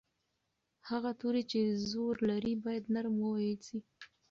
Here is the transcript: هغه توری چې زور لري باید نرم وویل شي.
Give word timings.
هغه 0.89 1.11
توری 1.21 1.43
چې 1.51 1.59
زور 1.91 2.13
لري 2.29 2.53
باید 2.63 2.83
نرم 2.95 3.15
وویل 3.19 3.59
شي. 3.67 3.79